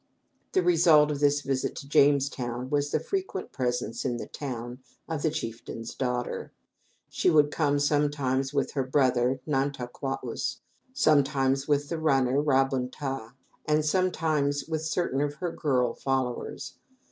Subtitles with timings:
[0.53, 5.21] The result of this visit to Jamestown was the frequent presence in the town of
[5.21, 6.51] the chieftain's daughter.
[7.07, 10.59] She would come, sometimes, with her brother, Nan ta qua us,
[10.91, 13.35] sometimes with the runner, Ra bun ta,
[13.67, 16.79] and sometimes with certain of her girl followers.